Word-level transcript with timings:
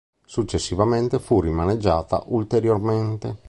Successivamente 0.25 1.19
fu 1.19 1.41
rimaneggiata 1.41 2.23
ulteriormente. 2.25 3.37